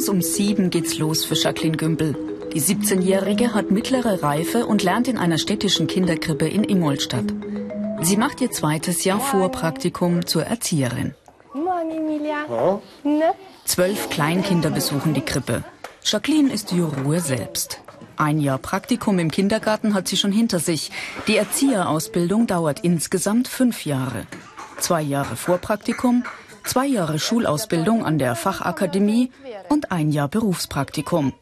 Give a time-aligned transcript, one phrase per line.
[0.00, 2.16] Morgens um sieben geht's los für Jacqueline Gümbel.
[2.54, 7.26] Die 17-Jährige hat mittlere Reife und lernt in einer städtischen Kinderkrippe in Ingolstadt.
[8.00, 11.14] Sie macht ihr zweites Jahr Vorpraktikum zur Erzieherin.
[11.52, 12.80] Morgen, Emilia.
[13.04, 13.34] Ne?
[13.66, 15.64] Zwölf Kleinkinder besuchen die Krippe.
[16.02, 17.82] Jacqueline ist die Ruhe selbst.
[18.16, 20.90] Ein Jahr Praktikum im Kindergarten hat sie schon hinter sich.
[21.26, 24.26] Die Erzieherausbildung dauert insgesamt fünf Jahre.
[24.78, 26.24] Zwei Jahre Vorpraktikum,
[26.64, 29.30] zwei Jahre Schulausbildung an der Fachakademie
[29.68, 31.32] und ein Jahr Berufspraktikum.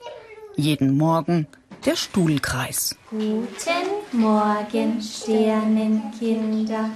[0.57, 1.47] Jeden Morgen
[1.87, 2.97] der Stuhlkreis.
[3.11, 3.41] Guten
[4.13, 6.91] Morgen, Sternenkinder.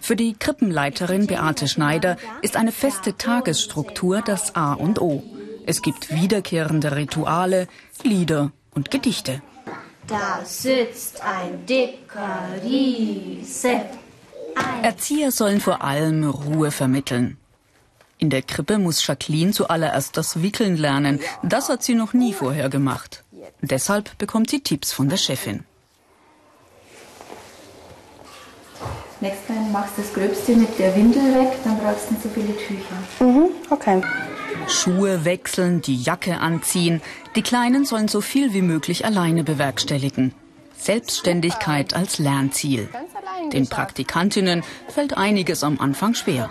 [0.00, 5.22] Für die Krippenleiterin Beate Schneider ist eine feste Tagesstruktur das A und O.
[5.66, 7.68] Es gibt wiederkehrende Rituale,
[8.02, 9.40] Lieder und Gedichte.
[10.06, 13.80] Da sitzt ein dicker Riese.
[14.82, 17.38] Erzieher sollen vor allem Ruhe vermitteln.
[18.18, 21.20] In der Krippe muss Jacqueline zuallererst das Wickeln lernen.
[21.42, 23.24] Das hat sie noch nie vorher gemacht.
[23.60, 25.64] Deshalb bekommt sie Tipps von der Chefin.
[29.20, 32.28] Nächstes Mal machst du das Gröbste mit der Windel weg, dann brauchst du nicht so
[32.28, 32.96] viele Tücher.
[33.20, 34.02] Mhm, okay.
[34.68, 37.00] Schuhe wechseln, die Jacke anziehen.
[37.34, 40.34] Die Kleinen sollen so viel wie möglich alleine bewerkstelligen.
[40.76, 42.88] Selbstständigkeit als Lernziel.
[43.54, 46.50] Den Praktikantinnen fällt einiges am Anfang schwer.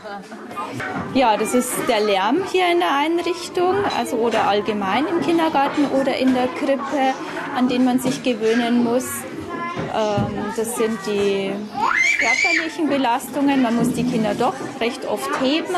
[1.13, 6.15] Ja, das ist der Lärm hier in der Einrichtung, also oder allgemein im Kindergarten oder
[6.17, 7.13] in der Krippe,
[7.57, 9.05] an den man sich gewöhnen muss.
[9.93, 11.51] Ähm, das sind die
[12.19, 13.61] körperlichen Belastungen.
[13.61, 15.75] Man muss die Kinder doch recht oft heben.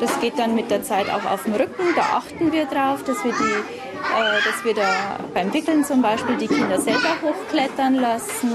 [0.00, 1.94] Das geht dann mit der Zeit auch auf dem Rücken.
[1.94, 6.36] Da achten wir drauf, dass wir, die, äh, dass wir da beim Wickeln zum Beispiel
[6.38, 8.52] die Kinder selber hochklettern lassen.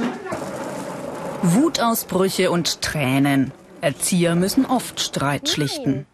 [1.54, 3.52] Wutausbrüche und Tränen.
[3.82, 6.06] Erzieher müssen oft Streit schlichten.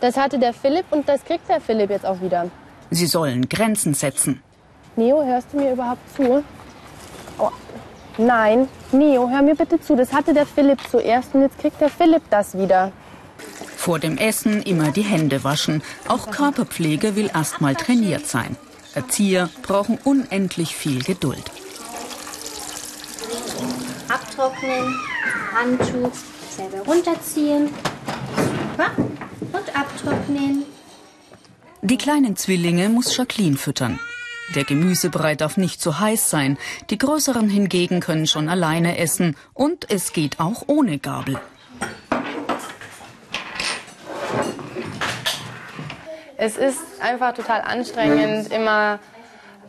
[0.00, 2.50] Das hatte der Philipp und das kriegt der Philipp jetzt auch wieder.
[2.90, 4.42] Sie sollen Grenzen setzen.
[4.96, 6.44] Neo, hörst du mir überhaupt zu?
[7.38, 7.50] Oh,
[8.18, 9.96] nein, Neo, hör mir bitte zu.
[9.96, 12.92] Das hatte der Philipp zuerst und jetzt kriegt der Philipp das wieder.
[13.76, 15.82] Vor dem Essen immer die Hände waschen.
[16.08, 18.56] Auch Körperpflege will erstmal trainiert sein.
[18.94, 21.50] Erzieher brauchen unendlich viel Geduld.
[24.42, 24.98] Abtrocknen,
[25.54, 26.12] Handtuch,
[26.50, 27.68] selber runterziehen.
[28.36, 28.90] Super.
[29.52, 30.64] Und abtrocknen.
[31.82, 34.00] Die kleinen Zwillinge muss Jacqueline füttern.
[34.56, 36.58] Der Gemüsebrei darf nicht zu heiß sein.
[36.90, 39.36] Die größeren hingegen können schon alleine essen.
[39.54, 41.38] Und es geht auch ohne Gabel.
[46.36, 48.98] Es ist einfach total anstrengend, immer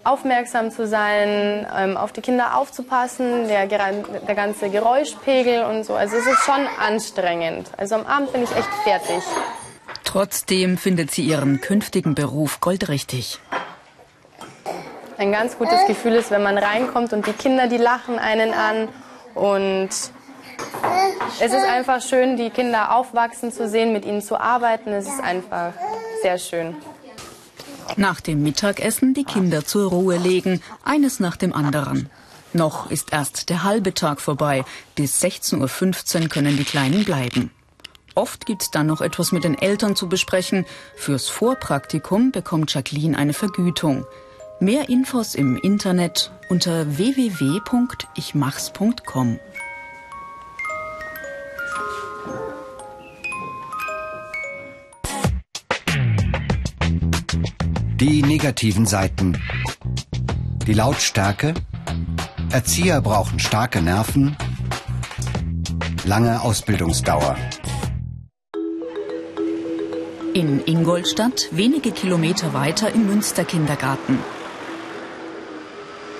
[0.03, 5.95] aufmerksam zu sein, ähm, auf die Kinder aufzupassen, der, der ganze Geräuschpegel und so.
[5.95, 7.69] Also es ist schon anstrengend.
[7.77, 9.23] Also am Abend bin ich echt fertig.
[10.03, 13.39] Trotzdem findet sie ihren künftigen Beruf goldrichtig
[15.23, 18.89] ein ganz gutes Gefühl ist, wenn man reinkommt und die Kinder, die lachen einen an.
[19.35, 24.91] Und es ist einfach schön, die Kinder aufwachsen zu sehen, mit ihnen zu arbeiten.
[24.91, 25.73] Es ist einfach
[26.21, 26.75] sehr schön.
[27.97, 32.09] Nach dem Mittagessen die Kinder zur Ruhe legen, eines nach dem anderen.
[32.53, 34.63] Noch ist erst der halbe Tag vorbei.
[34.95, 37.51] Bis 16.15 Uhr können die Kleinen bleiben.
[38.15, 40.65] Oft gibt's dann noch etwas mit den Eltern zu besprechen.
[40.95, 44.05] Fürs Vorpraktikum bekommt Jacqueline eine Vergütung.
[44.59, 49.39] Mehr Infos im Internet unter www.ichmachs.com.
[58.03, 59.41] Die negativen Seiten.
[60.67, 61.53] Die Lautstärke.
[62.51, 64.35] Erzieher brauchen starke Nerven.
[66.03, 67.37] Lange Ausbildungsdauer.
[70.33, 74.19] In Ingolstadt, wenige Kilometer weiter im Münsterkindergarten.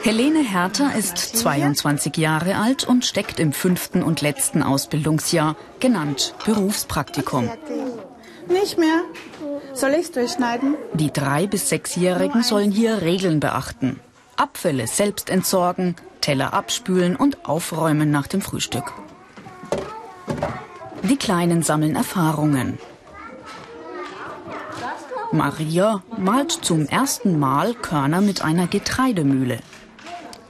[0.04, 7.50] Helene Herter ist 22 Jahre alt und steckt im fünften und letzten Ausbildungsjahr, genannt Berufspraktikum.
[8.48, 9.02] Nicht mehr.
[9.74, 10.76] Soll ich es durchschneiden?
[10.94, 14.00] Die drei- bis sechsjährigen sollen hier Regeln beachten.
[14.36, 18.94] Abfälle selbst entsorgen, Teller abspülen und aufräumen nach dem Frühstück.
[21.04, 22.78] Die Kleinen sammeln Erfahrungen.
[25.32, 29.60] Maria malt zum ersten Mal Körner mit einer Getreidemühle.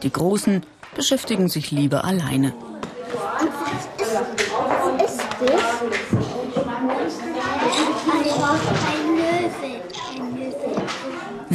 [0.03, 0.63] Die Großen
[0.95, 2.53] beschäftigen sich lieber alleine.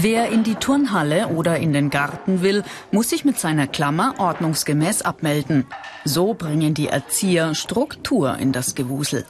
[0.00, 2.62] Wer in die Turnhalle oder in den Garten will,
[2.92, 5.66] muss sich mit seiner Klammer ordnungsgemäß abmelden.
[6.04, 9.24] So bringen die Erzieher Struktur in das Gewusel.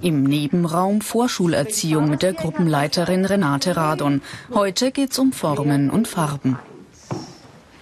[0.00, 4.22] Im Nebenraum Vorschulerziehung mit der Gruppenleiterin Renate Radon.
[4.54, 6.56] Heute geht's um Formen und Farben.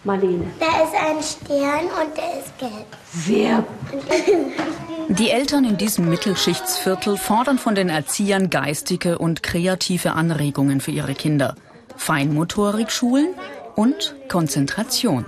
[0.02, 0.46] Marlene.
[0.58, 2.86] Da ist ein Stern und der ist gelb.
[3.12, 3.62] Sehr.
[5.08, 11.14] Die Eltern in diesem Mittelschichtsviertel fordern von den Erziehern geistige und kreative Anregungen für ihre
[11.14, 11.54] Kinder.
[11.96, 13.34] Feinmotorik schulen
[13.74, 15.24] und Konzentration.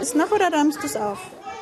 [0.00, 1.18] Ist noch oder räumst du es auf?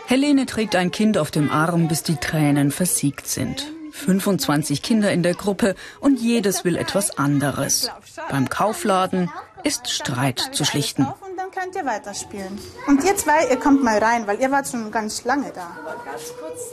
[0.06, 3.66] Helene trägt ein Kind auf dem Arm, bis die Tränen versiegt sind.
[3.92, 7.90] 25 Kinder in der Gruppe und jedes will etwas anderes.
[8.28, 9.30] Beim Kaufladen
[9.62, 11.06] ist Streit zu schlichten.
[11.64, 12.58] Könnt ihr weiterspielen.
[12.86, 15.70] Und ihr zwei, ihr kommt mal rein, weil ihr wart schon ganz lange da.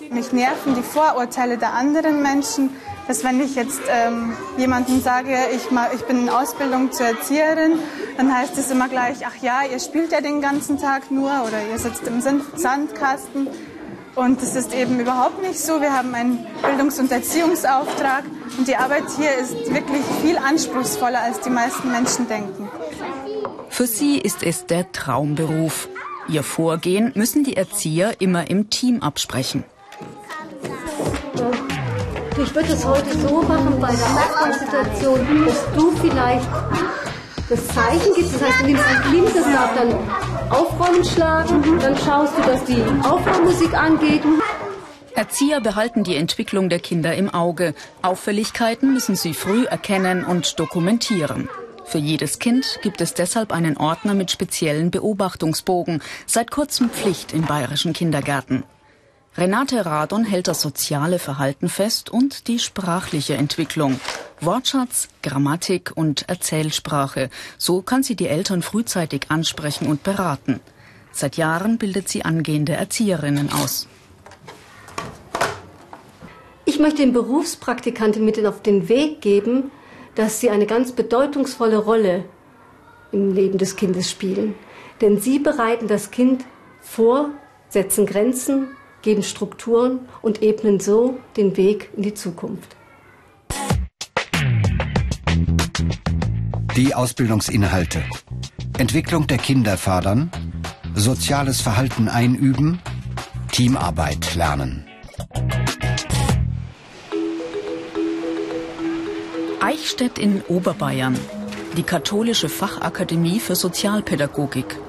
[0.09, 2.71] Mich nerven die Vorurteile der anderen Menschen,
[3.07, 7.79] dass wenn ich jetzt ähm, jemandem sage, ich, mal, ich bin in Ausbildung zur Erzieherin,
[8.17, 11.65] dann heißt es immer gleich, ach ja, ihr spielt ja den ganzen Tag nur oder
[11.71, 13.47] ihr sitzt im Sandkasten.
[14.15, 15.79] Und das ist eben überhaupt nicht so.
[15.79, 18.25] Wir haben einen Bildungs- und Erziehungsauftrag
[18.57, 22.69] und die Arbeit hier ist wirklich viel anspruchsvoller, als die meisten Menschen denken.
[23.71, 25.87] Für sie ist es der Traumberuf.
[26.27, 29.63] Ihr Vorgehen müssen die Erzieher immer im Team absprechen.
[32.37, 36.47] Ich würde es heute so machen bei der Aufgabenssituation, dass du vielleicht
[37.49, 38.35] das Zeichen gibst.
[38.35, 41.79] Das heißt, du nimmst ein Glied, das darf dann Aufräumen schlagen.
[41.79, 44.21] Dann schaust du, dass die Aufräummusik angeht.
[45.15, 47.73] Erzieher behalten die Entwicklung der Kinder im Auge.
[48.01, 51.49] Auffälligkeiten müssen sie früh erkennen und dokumentieren.
[51.85, 57.45] Für jedes Kind gibt es deshalb einen Ordner mit speziellen Beobachtungsbogen, seit kurzem Pflicht in
[57.45, 58.63] bayerischen Kindergärten.
[59.37, 63.99] Renate Radon hält das soziale Verhalten fest und die sprachliche Entwicklung.
[64.41, 67.29] Wortschatz, Grammatik und Erzählsprache.
[67.57, 70.59] So kann sie die Eltern frühzeitig ansprechen und beraten.
[71.13, 73.87] Seit Jahren bildet sie angehende Erzieherinnen aus.
[76.65, 79.71] Ich möchte den Berufspraktikanten mit auf den Weg geben,
[80.15, 82.25] dass sie eine ganz bedeutungsvolle Rolle
[83.11, 84.55] im Leben des Kindes spielen.
[85.01, 86.45] Denn sie bereiten das Kind
[86.81, 87.29] vor,
[87.69, 88.67] setzen Grenzen,
[89.01, 92.75] geben Strukturen und ebnen so den Weg in die Zukunft.
[96.75, 98.03] Die Ausbildungsinhalte.
[98.77, 100.31] Entwicklung der Kinder fördern,
[100.95, 102.79] soziales Verhalten einüben,
[103.51, 104.87] Teamarbeit lernen.
[109.63, 111.15] Eichstätt in Oberbayern.
[111.77, 114.79] Die katholische Fachakademie für Sozialpädagogik.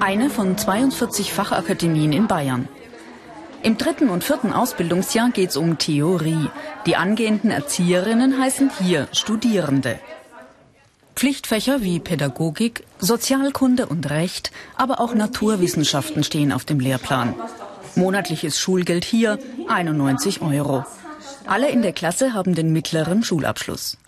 [0.00, 2.66] Eine von 42 Fachakademien in Bayern.
[3.62, 6.48] Im dritten und vierten Ausbildungsjahr geht es um Theorie.
[6.86, 9.98] Die angehenden Erzieherinnen heißen hier Studierende.
[11.14, 17.34] Pflichtfächer wie Pädagogik, Sozialkunde und Recht, aber auch Naturwissenschaften stehen auf dem Lehrplan.
[17.96, 19.38] Monatliches Schulgeld hier
[19.68, 20.86] 91 Euro.
[21.46, 23.98] Alle in der Klasse haben den mittleren Schulabschluss.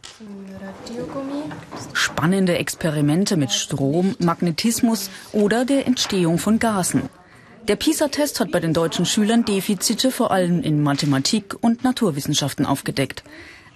[1.92, 7.02] Spannende Experimente mit Strom, Magnetismus oder der Entstehung von Gasen.
[7.68, 13.24] Der PISA-Test hat bei den deutschen Schülern Defizite vor allem in Mathematik und Naturwissenschaften aufgedeckt.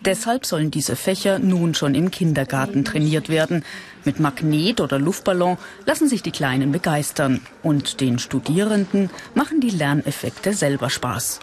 [0.01, 3.65] Deshalb sollen diese Fächer nun schon im Kindergarten trainiert werden.
[4.05, 7.41] Mit Magnet oder Luftballon lassen sich die Kleinen begeistern.
[7.62, 11.41] Und den Studierenden machen die Lerneffekte selber Spaß.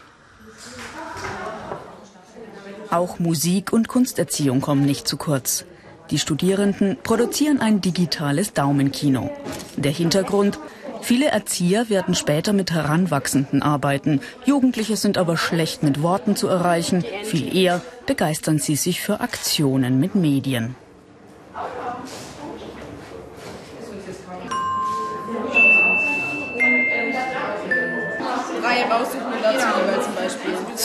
[2.95, 5.65] Auch Musik und Kunsterziehung kommen nicht zu kurz.
[6.11, 9.31] Die Studierenden produzieren ein digitales Daumenkino.
[9.75, 10.59] Der Hintergrund,
[11.01, 14.21] Viele Erzieher werden später mit Heranwachsenden arbeiten.
[14.45, 17.03] Jugendliche sind aber schlecht mit Worten zu erreichen.
[17.23, 20.75] Viel eher begeistern sie sich für Aktionen mit Medien.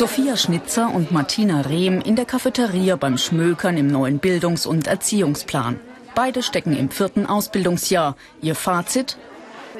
[0.00, 5.78] Sophia Schnitzer und Martina Rehm in der Cafeteria beim Schmökern im neuen Bildungs- und Erziehungsplan.
[6.14, 8.16] Beide stecken im vierten Ausbildungsjahr.
[8.40, 9.18] Ihr Fazit?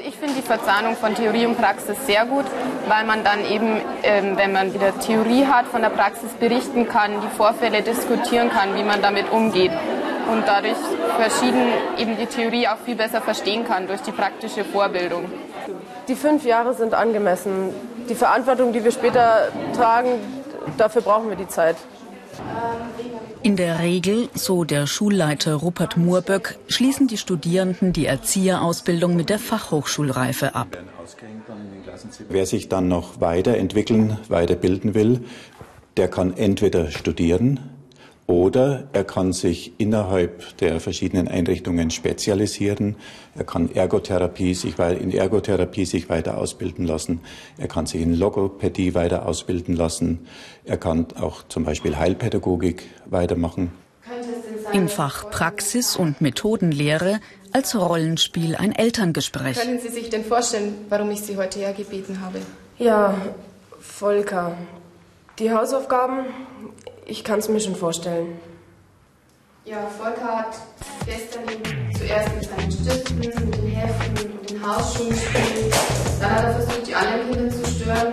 [0.07, 2.45] Ich finde die Verzahnung von Theorie und Praxis sehr gut,
[2.87, 7.13] weil man dann eben, ähm, wenn man wieder Theorie hat, von der Praxis berichten kann,
[7.23, 9.73] die Vorfälle diskutieren kann, wie man damit umgeht
[10.31, 10.77] und dadurch
[11.17, 15.33] verschieden eben die Theorie auch viel besser verstehen kann durch die praktische Vorbildung.
[16.09, 17.71] Die fünf Jahre sind angemessen.
[18.11, 20.19] Die Verantwortung, die wir später tragen,
[20.77, 21.77] dafür brauchen wir die Zeit.
[23.43, 29.39] In der Regel, so der Schulleiter Rupert Murböck, schließen die Studierenden die Erzieherausbildung mit der
[29.39, 30.77] Fachhochschulreife ab.
[32.29, 35.25] Wer sich dann noch weiterentwickeln, weiterbilden will,
[35.97, 37.61] der kann entweder studieren
[38.31, 42.95] Oder er kann sich innerhalb der verschiedenen Einrichtungen spezialisieren.
[43.35, 47.23] Er kann Ergotherapie sich, in Ergotherapie sich weiter ausbilden lassen.
[47.59, 50.29] Er kann sich in Logopädie weiter ausbilden lassen.
[50.65, 53.73] Er kann auch zum Beispiel Heilpädagogik weitermachen.
[54.73, 57.19] Im Fach Praxis und Methodenlehre
[57.51, 59.59] als Rollenspiel ein Elterngespräch.
[59.59, 62.39] Können Sie sich denn vorstellen, warum ich Sie heute hergebeten habe?
[62.79, 63.13] Ja,
[63.81, 64.57] Volker.
[65.41, 66.27] Die Hausaufgaben,
[67.11, 68.39] ich kann es mir schon vorstellen.
[69.65, 70.57] Ja, Volker hat
[71.05, 71.43] gestern
[71.99, 75.75] zuerst mit seinen Stiften, mit den Heften und den Hausschuhen gespielt.
[76.21, 78.13] Dann hat er versucht, die anderen Kinder zu stören.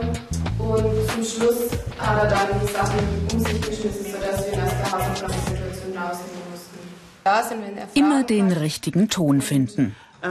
[0.59, 2.99] Und zum Schluss hat er dann die Sachen
[3.31, 6.77] um sich geschmissen, sodass wir ihn aus der Hausaufgabensituation rausnehmen mussten.
[7.23, 9.95] Da sind wir in der Immer den richtigen Ton finden.
[10.21, 10.27] Äh,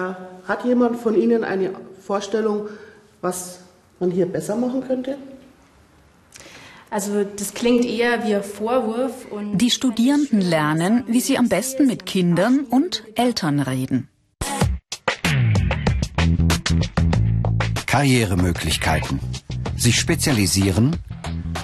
[0.47, 1.71] hat jemand von Ihnen eine
[2.05, 2.69] Vorstellung,
[3.21, 3.61] was
[4.01, 5.17] man hier besser machen könnte?
[6.91, 9.27] Also das klingt eher wie ein Vorwurf.
[9.31, 14.09] Und Die Studierenden lernen, wie sie am besten mit Kindern und Eltern reden.
[17.87, 19.21] Karrieremöglichkeiten.
[19.77, 20.97] Sich spezialisieren,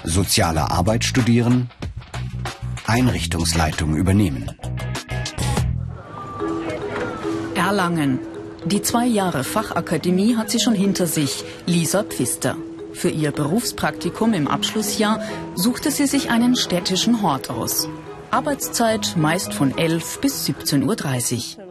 [0.03, 1.69] soziale Arbeit studieren,
[2.85, 4.51] Einrichtungsleitung übernehmen.
[7.55, 8.19] Erlangen.
[8.65, 12.55] Die zwei Jahre Fachakademie hat sie schon hinter sich, Lisa Pfister.
[12.93, 15.21] Für ihr Berufspraktikum im Abschlussjahr
[15.55, 17.89] suchte sie sich einen städtischen Hort aus.
[18.31, 21.63] Arbeitszeit meist von 11 bis 17.30 Uhr.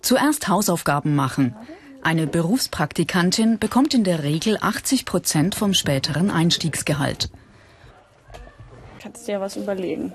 [0.00, 1.56] Zuerst Hausaufgaben machen.
[2.02, 7.30] Eine Berufspraktikantin bekommt in der Regel 80 Prozent vom späteren Einstiegsgehalt.
[9.00, 10.12] Kannst dir was überlegen.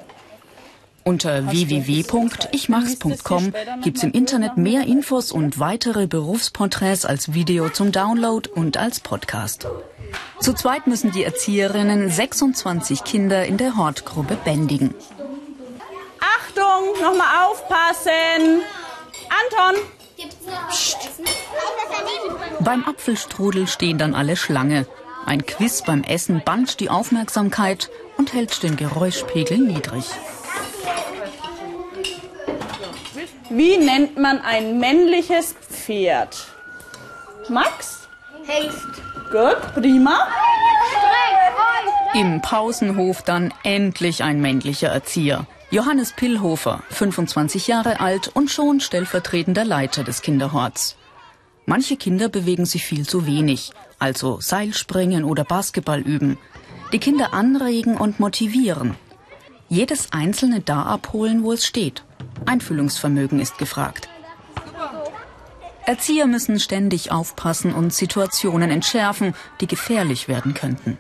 [1.10, 8.78] Unter www.ichmachs.com gibt's im Internet mehr Infos und weitere Berufsporträts als Video zum Download und
[8.78, 9.66] als Podcast.
[10.40, 14.94] Zu zweit müssen die Erzieherinnen 26 Kinder in der Hortgruppe bändigen.
[16.20, 18.62] Achtung, nochmal aufpassen.
[19.50, 19.82] Anton!
[20.70, 21.10] Psst.
[22.60, 24.86] Beim Apfelstrudel stehen dann alle Schlange.
[25.26, 30.06] Ein Quiz beim Essen bannt die Aufmerksamkeit und hält den Geräuschpegel niedrig.
[33.50, 36.46] Wie nennt man ein männliches Pferd?
[37.50, 38.08] Max?
[38.48, 39.02] Haste.
[39.32, 40.28] Gut, prima.
[42.14, 45.48] Im Pausenhof dann endlich ein männlicher Erzieher.
[45.72, 50.96] Johannes Pillhofer, 25 Jahre alt und schon stellvertretender Leiter des Kinderhorts.
[51.66, 56.38] Manche Kinder bewegen sich viel zu wenig, also Seilspringen oder Basketball üben.
[56.94, 58.96] Die Kinder anregen und motivieren.
[59.70, 62.04] Jedes einzelne da abholen, wo es steht.
[62.50, 64.10] Einfühlungsvermögen ist gefragt.
[65.86, 70.98] Erzieher müssen ständig aufpassen und Situationen entschärfen, die gefährlich werden könnten.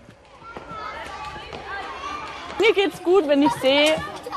[2.60, 3.96] Mir geht's gut, wenn ich sehe,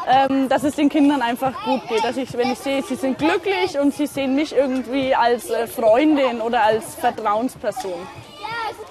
[0.09, 2.05] ähm, dass es den Kindern einfach gut geht.
[2.05, 5.67] Dass ich, wenn ich sehe, sie sind glücklich und sie sehen mich irgendwie als äh,
[5.67, 8.07] Freundin oder als Vertrauensperson.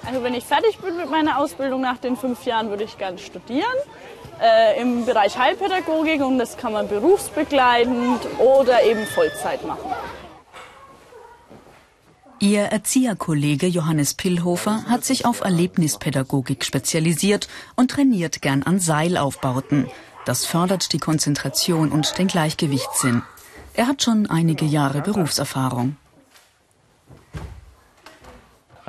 [0.06, 3.18] Also wenn ich fertig bin mit meiner Ausbildung nach den fünf Jahren, würde ich gerne
[3.18, 3.78] studieren
[4.42, 9.92] äh, im Bereich Heilpädagogik und das kann man berufsbegleitend oder eben Vollzeit machen.
[12.40, 19.86] Ihr Erzieherkollege Johannes Pillhofer hat sich auf Erlebnispädagogik spezialisiert und trainiert gern an Seilaufbauten.
[20.26, 23.22] Das fördert die Konzentration und den Gleichgewichtssinn.
[23.76, 25.98] Er hat schon einige Jahre Berufserfahrung.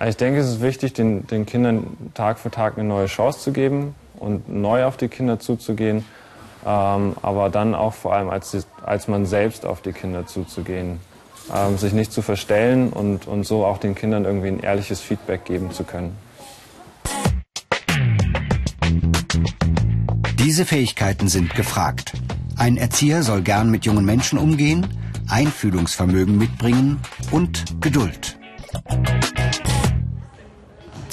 [0.03, 3.53] Ich denke, es ist wichtig, den, den Kindern Tag für Tag eine neue Chance zu
[3.53, 6.05] geben und neu auf die Kinder zuzugehen,
[6.65, 11.01] ähm, aber dann auch vor allem als, als man selbst auf die Kinder zuzugehen,
[11.55, 15.45] ähm, sich nicht zu verstellen und, und so auch den Kindern irgendwie ein ehrliches Feedback
[15.45, 16.17] geben zu können.
[20.39, 22.13] Diese Fähigkeiten sind gefragt.
[22.57, 24.87] Ein Erzieher soll gern mit jungen Menschen umgehen,
[25.29, 27.01] Einfühlungsvermögen mitbringen
[27.31, 28.39] und Geduld.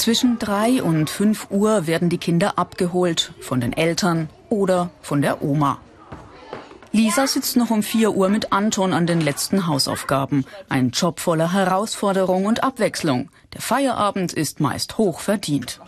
[0.10, 5.44] Zwischen drei und fünf Uhr werden die Kinder abgeholt von den Eltern oder von der
[5.44, 5.78] Oma.
[6.92, 10.46] Lisa sitzt noch um vier Uhr mit Anton an den letzten Hausaufgaben.
[10.68, 13.30] Ein Job voller Herausforderung und Abwechslung.
[13.54, 15.80] Der Feierabend ist meist hoch verdient.